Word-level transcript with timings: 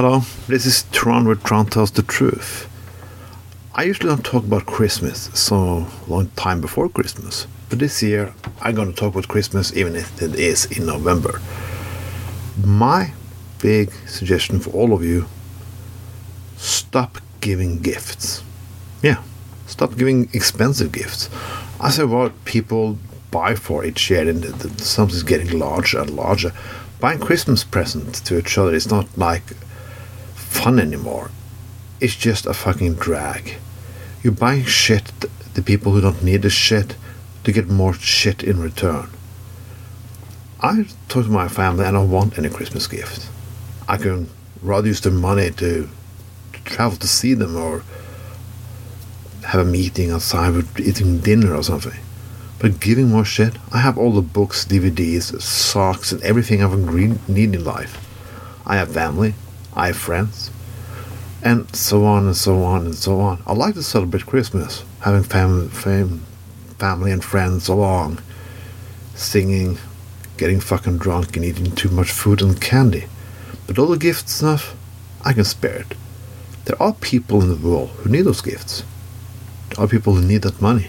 Hello, 0.00 0.22
this 0.46 0.64
is 0.64 0.84
Tron 0.92 1.26
where 1.26 1.34
Tron 1.34 1.66
tells 1.66 1.90
the 1.90 2.04
truth. 2.04 2.70
I 3.74 3.82
usually 3.82 4.10
don't 4.10 4.24
talk 4.24 4.44
about 4.44 4.64
Christmas 4.64 5.28
so 5.34 5.88
long 6.06 6.28
time 6.36 6.60
before 6.60 6.88
Christmas, 6.88 7.48
but 7.68 7.80
this 7.80 8.00
year 8.00 8.32
I'm 8.60 8.76
going 8.76 8.92
to 8.92 8.96
talk 8.96 9.14
about 9.14 9.26
Christmas 9.26 9.76
even 9.76 9.96
if 9.96 10.22
it 10.22 10.36
is 10.36 10.66
in 10.66 10.86
November. 10.86 11.40
My 12.64 13.12
big 13.60 13.90
suggestion 14.06 14.60
for 14.60 14.70
all 14.70 14.92
of 14.92 15.02
you 15.02 15.26
stop 16.56 17.18
giving 17.40 17.80
gifts. 17.80 18.44
Yeah, 19.02 19.20
stop 19.66 19.96
giving 19.96 20.30
expensive 20.32 20.92
gifts. 20.92 21.28
I 21.80 21.90
say 21.90 22.04
what 22.04 22.44
people 22.44 22.98
buy 23.32 23.56
for 23.56 23.84
each 23.84 24.10
year, 24.10 24.28
and 24.28 24.44
something's 24.80 25.24
getting 25.24 25.58
larger 25.58 25.98
and 25.98 26.10
larger. 26.10 26.52
Buying 27.00 27.18
Christmas 27.18 27.64
presents 27.64 28.20
to 28.20 28.38
each 28.38 28.56
other 28.56 28.72
is 28.72 28.88
not 28.88 29.08
like 29.18 29.42
fun 30.48 30.78
anymore. 30.78 31.30
It's 32.00 32.16
just 32.16 32.46
a 32.46 32.54
fucking 32.54 32.94
drag. 32.94 33.54
You're 34.22 34.32
buying 34.32 34.64
shit 34.64 35.12
the 35.54 35.62
people 35.62 35.92
who 35.92 36.00
don't 36.00 36.22
need 36.22 36.42
the 36.42 36.50
shit 36.50 36.96
to 37.44 37.52
get 37.52 37.68
more 37.68 37.94
shit 37.94 38.42
in 38.42 38.60
return. 38.60 39.08
I 40.60 40.86
talk 41.08 41.24
to 41.24 41.30
my 41.30 41.48
family 41.48 41.84
I 41.84 41.92
don't 41.92 42.10
want 42.10 42.38
any 42.38 42.48
Christmas 42.48 42.86
gift. 42.86 43.28
I 43.88 43.96
can 43.96 44.28
rather 44.62 44.88
use 44.88 45.00
the 45.00 45.10
money 45.10 45.50
to, 45.50 45.88
to 46.52 46.64
travel 46.64 46.98
to 46.98 47.08
see 47.08 47.34
them 47.34 47.56
or 47.56 47.84
have 49.46 49.60
a 49.60 49.64
meeting 49.64 50.10
outside 50.10 50.54
with 50.54 50.80
eating 50.80 51.18
dinner 51.20 51.54
or 51.54 51.62
something. 51.62 51.98
But 52.58 52.80
giving 52.80 53.08
more 53.08 53.24
shit, 53.24 53.54
I 53.72 53.78
have 53.78 53.96
all 53.96 54.12
the 54.12 54.22
books, 54.22 54.64
DVDs, 54.64 55.40
socks, 55.40 56.10
and 56.10 56.20
everything 56.22 56.62
I 56.62 56.74
need 57.28 57.54
in 57.54 57.64
life. 57.64 58.04
I 58.66 58.76
have 58.76 58.92
family, 58.92 59.34
I 59.78 59.86
have 59.86 59.96
friends, 59.96 60.50
and 61.40 61.74
so 61.74 62.04
on 62.04 62.26
and 62.26 62.36
so 62.36 62.64
on 62.64 62.84
and 62.86 62.94
so 62.96 63.20
on. 63.20 63.40
I 63.46 63.52
like 63.52 63.74
to 63.74 63.82
celebrate 63.84 64.26
Christmas, 64.26 64.82
having 65.02 65.22
family, 65.22 65.68
fam, 65.68 66.26
family 66.78 67.12
and 67.12 67.24
friends 67.24 67.68
along, 67.68 68.18
singing, 69.14 69.78
getting 70.36 70.58
fucking 70.58 70.98
drunk, 70.98 71.36
and 71.36 71.44
eating 71.44 71.70
too 71.76 71.90
much 71.90 72.10
food 72.10 72.42
and 72.42 72.60
candy. 72.60 73.04
But 73.68 73.78
all 73.78 73.86
the 73.86 73.98
gift 73.98 74.28
stuff, 74.28 74.74
I 75.24 75.32
can 75.32 75.44
spare 75.44 75.76
it. 75.82 75.94
There 76.64 76.82
are 76.82 76.92
people 76.94 77.40
in 77.40 77.48
the 77.48 77.68
world 77.68 77.90
who 77.90 78.10
need 78.10 78.22
those 78.22 78.42
gifts. 78.42 78.82
There 79.70 79.84
are 79.84 79.88
people 79.88 80.14
who 80.14 80.26
need 80.26 80.42
that 80.42 80.60
money. 80.60 80.88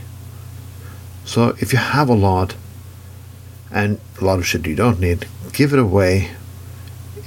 So 1.25 1.55
if 1.59 1.71
you 1.73 1.77
have 1.77 2.09
a 2.09 2.15
lot 2.15 2.55
and 3.71 3.99
a 4.19 4.25
lot 4.25 4.39
of 4.39 4.47
shit 4.47 4.65
you 4.65 4.75
don't 4.75 4.99
need, 4.99 5.27
give 5.53 5.73
it 5.73 5.79
away. 5.79 6.31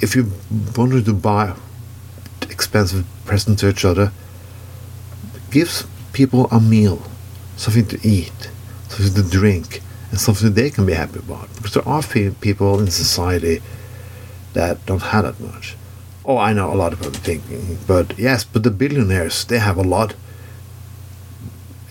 If 0.01 0.15
you 0.15 0.31
wanted 0.75 1.05
to 1.05 1.13
buy 1.13 1.55
expensive 2.49 3.05
presents 3.25 3.61
to 3.61 3.69
each 3.69 3.85
other, 3.85 4.11
give 5.51 5.85
people 6.11 6.47
a 6.51 6.59
meal, 6.59 7.01
something 7.57 7.85
to 7.87 7.99
eat, 8.07 8.49
something 8.89 9.23
to 9.23 9.29
drink, 9.29 9.81
and 10.11 10.19
something 10.19 10.53
they 10.53 10.69
can 10.69 10.85
be 10.85 10.93
happy 10.93 11.19
about. 11.19 11.49
Because 11.55 11.73
there 11.73 11.87
are 11.87 12.03
people 12.03 12.79
in 12.79 12.91
society 12.91 13.61
that 14.53 14.85
don't 14.85 15.01
have 15.01 15.23
that 15.23 15.39
much. 15.39 15.75
Oh, 16.25 16.37
I 16.37 16.53
know 16.53 16.71
a 16.71 16.75
lot 16.75 16.93
of 16.93 16.99
people 16.99 17.13
thinking, 17.13 17.77
but 17.87 18.17
yes, 18.17 18.43
but 18.43 18.63
the 18.63 18.71
billionaires, 18.71 19.45
they 19.45 19.59
have 19.59 19.77
a 19.77 19.83
lot. 19.83 20.15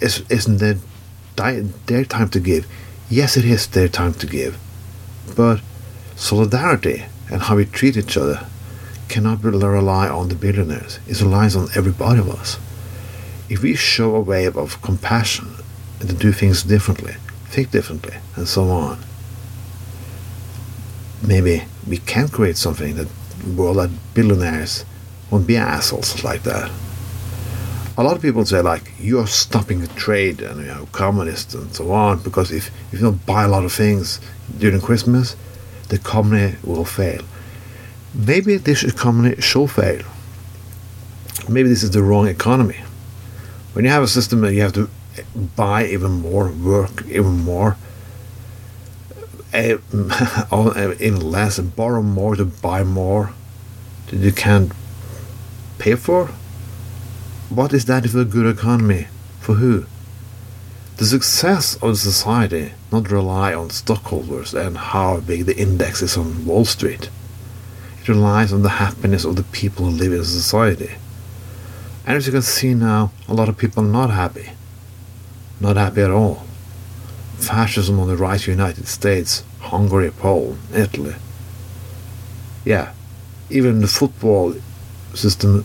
Isn't 0.00 0.62
it 0.62 0.78
their 1.86 2.04
time 2.04 2.28
to 2.30 2.40
give? 2.40 2.66
Yes, 3.10 3.36
it 3.36 3.44
is 3.44 3.66
their 3.66 3.88
time 3.88 4.14
to 4.14 4.26
give. 4.26 4.58
But 5.36 5.60
solidarity 6.16 7.04
and 7.30 7.42
how 7.42 7.56
we 7.56 7.64
treat 7.64 7.96
each 7.96 8.16
other 8.16 8.46
cannot 9.08 9.42
rely 9.44 10.08
on 10.08 10.28
the 10.28 10.34
billionaires. 10.34 10.98
It 11.06 11.20
relies 11.20 11.54
on 11.54 11.68
everybody 11.74 12.20
of 12.20 12.30
us. 12.30 12.58
If 13.48 13.62
we 13.62 13.74
show 13.74 14.16
a 14.16 14.20
wave 14.20 14.56
of 14.56 14.80
compassion 14.80 15.48
and 16.00 16.08
to 16.08 16.14
do 16.14 16.32
things 16.32 16.62
differently, 16.62 17.14
think 17.46 17.70
differently, 17.70 18.16
and 18.36 18.48
so 18.48 18.70
on, 18.70 18.98
maybe 21.26 21.64
we 21.86 21.98
can 21.98 22.28
create 22.28 22.56
something 22.56 22.96
that 22.96 23.08
world 23.56 23.76
that 23.76 23.90
billionaires 24.14 24.84
won't 25.30 25.46
be 25.46 25.56
assholes 25.56 26.24
like 26.24 26.42
that. 26.44 26.70
A 27.98 28.02
lot 28.02 28.16
of 28.16 28.22
people 28.22 28.44
say 28.46 28.62
like 28.62 28.92
you're 28.98 29.26
stopping 29.26 29.80
the 29.80 29.88
trade 29.88 30.40
and 30.40 30.60
you 30.60 30.66
know 30.66 30.88
communists 30.92 31.54
and 31.54 31.74
so 31.74 31.92
on 31.92 32.22
because 32.22 32.50
if, 32.50 32.70
if 32.90 32.94
you 32.94 33.06
don't 33.06 33.26
buy 33.26 33.44
a 33.44 33.48
lot 33.48 33.64
of 33.64 33.72
things 33.72 34.20
during 34.58 34.80
Christmas, 34.80 35.36
the 35.92 35.98
economy 35.98 36.56
will 36.64 36.86
fail. 36.86 37.22
Maybe 38.14 38.56
this 38.56 38.82
economy 38.82 39.36
should 39.42 39.70
fail. 39.70 40.02
Maybe 41.50 41.68
this 41.68 41.82
is 41.82 41.90
the 41.90 42.02
wrong 42.02 42.28
economy. 42.28 42.80
When 43.74 43.84
you 43.84 43.90
have 43.90 44.02
a 44.02 44.08
system 44.08 44.40
that 44.40 44.54
you 44.54 44.62
have 44.62 44.72
to 44.72 44.88
buy 45.54 45.84
even 45.84 46.12
more, 46.12 46.50
work 46.50 47.04
even 47.08 47.44
more, 47.44 47.76
eh, 49.52 49.76
eh, 50.52 50.94
even 50.98 51.20
less, 51.20 51.58
and 51.58 51.76
borrow 51.76 52.00
more 52.00 52.36
to 52.36 52.46
buy 52.46 52.84
more 52.84 53.34
that 54.06 54.16
you 54.16 54.32
can't 54.32 54.72
pay 55.78 55.94
for? 55.94 56.28
What 57.50 57.74
is 57.74 57.84
that 57.84 58.08
for 58.08 58.20
a 58.20 58.24
good 58.24 58.46
economy? 58.46 59.08
For 59.40 59.56
who? 59.56 59.84
The 61.02 61.08
success 61.08 61.76
of 61.82 61.98
society 61.98 62.74
not 62.92 63.10
rely 63.10 63.52
on 63.52 63.70
stockholders 63.70 64.54
and 64.54 64.78
how 64.78 65.18
big 65.18 65.46
the 65.46 65.58
index 65.58 66.00
is 66.00 66.16
on 66.16 66.46
Wall 66.46 66.64
Street. 66.64 67.10
It 68.00 68.08
relies 68.08 68.52
on 68.52 68.62
the 68.62 68.78
happiness 68.78 69.24
of 69.24 69.34
the 69.34 69.42
people 69.42 69.86
who 69.86 69.90
live 69.90 70.12
in 70.12 70.24
society. 70.24 70.92
And 72.06 72.16
as 72.16 72.26
you 72.28 72.32
can 72.32 72.42
see 72.42 72.72
now, 72.72 73.10
a 73.26 73.34
lot 73.34 73.48
of 73.48 73.58
people 73.58 73.82
are 73.82 73.88
not 73.88 74.10
happy. 74.10 74.50
Not 75.60 75.74
happy 75.74 76.02
at 76.02 76.12
all 76.12 76.44
fascism 77.36 77.98
on 77.98 78.06
the 78.06 78.16
rise 78.16 78.44
the 78.44 78.52
United 78.52 78.86
States, 78.86 79.42
Hungary, 79.58 80.12
Poland, 80.12 80.60
Italy. 80.72 81.16
Yeah, 82.64 82.92
even 83.50 83.80
the 83.80 83.88
football 83.88 84.54
system 85.14 85.64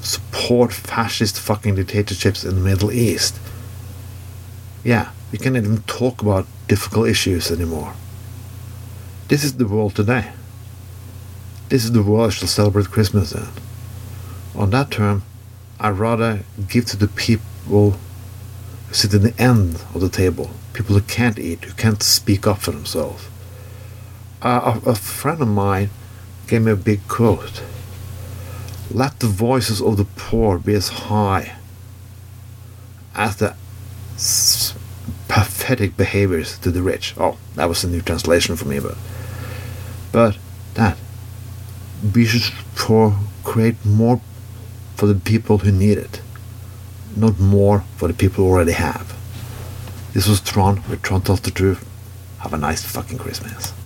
support 0.00 0.72
fascist 0.72 1.38
fucking 1.38 1.74
dictatorships 1.74 2.42
in 2.42 2.54
the 2.54 2.62
Middle 2.62 2.90
East. 2.90 3.38
Yeah, 4.84 5.10
we 5.32 5.38
can't 5.38 5.56
even 5.56 5.82
talk 5.82 6.22
about 6.22 6.46
difficult 6.66 7.08
issues 7.08 7.50
anymore. 7.50 7.94
This 9.28 9.44
is 9.44 9.56
the 9.56 9.66
world 9.66 9.94
today. 9.94 10.32
This 11.68 11.84
is 11.84 11.92
the 11.92 12.02
world 12.02 12.28
I 12.28 12.34
shall 12.34 12.48
celebrate 12.48 12.90
Christmas 12.90 13.32
in. 13.32 13.48
On 14.54 14.70
that 14.70 14.90
term, 14.90 15.22
I'd 15.78 15.90
rather 15.90 16.40
give 16.68 16.86
to 16.86 16.96
the 16.96 17.08
people 17.08 17.44
who 17.68 17.94
sit 18.94 19.12
in 19.12 19.22
the 19.22 19.38
end 19.40 19.76
of 19.94 20.00
the 20.00 20.08
table 20.08 20.50
people 20.78 20.94
who 20.94 21.02
can't 21.02 21.40
eat, 21.40 21.64
who 21.64 21.72
can't 21.72 22.04
speak 22.04 22.46
up 22.46 22.58
for 22.58 22.70
themselves. 22.70 23.26
Uh, 24.40 24.80
a, 24.86 24.90
a 24.90 24.94
friend 24.94 25.42
of 25.42 25.48
mine 25.48 25.90
gave 26.46 26.62
me 26.62 26.70
a 26.70 26.76
big 26.76 27.00
quote 27.08 27.62
Let 28.88 29.18
the 29.18 29.26
voices 29.26 29.82
of 29.82 29.96
the 29.96 30.04
poor 30.04 30.56
be 30.56 30.74
as 30.74 30.88
high 30.88 31.56
as 33.12 33.36
the 33.36 33.56
pathetic 35.68 35.98
behaviors 35.98 36.58
to 36.60 36.70
the 36.70 36.80
rich. 36.80 37.14
Oh, 37.18 37.36
that 37.56 37.68
was 37.68 37.84
a 37.84 37.88
new 37.88 38.00
translation 38.00 38.56
for 38.56 38.66
me, 38.66 38.80
but 38.80 38.96
but 40.12 40.38
that 40.74 40.96
we 42.14 42.24
should 42.24 42.54
for 42.74 43.18
create 43.44 43.76
more 43.84 44.18
for 44.96 45.06
the 45.06 45.14
people 45.14 45.58
who 45.58 45.70
need 45.70 45.98
it, 45.98 46.22
not 47.14 47.38
more 47.38 47.84
for 47.98 48.08
the 48.08 48.14
people 48.14 48.44
who 48.44 48.50
already 48.50 48.72
have. 48.72 49.14
This 50.14 50.26
was 50.26 50.40
Tron 50.40 50.82
with 50.88 51.02
Tron 51.02 51.20
Tells 51.20 51.42
the 51.42 51.50
Truth. 51.50 51.86
Have 52.38 52.54
a 52.54 52.56
nice 52.56 52.82
fucking 52.82 53.18
Christmas. 53.18 53.74